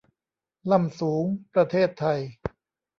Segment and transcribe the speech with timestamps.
[0.71, 1.23] ล่ำสูง
[1.53, 2.19] ประเทศไทย